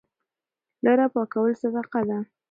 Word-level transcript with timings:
لاره 0.83 1.07
پاکول 1.13 1.51
صدقه 1.61 2.01
ده. 2.09 2.17